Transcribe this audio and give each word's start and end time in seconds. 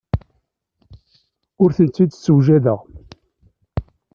Ur 1.63 1.69
tent-id-ssewjadeɣ. 1.77 2.79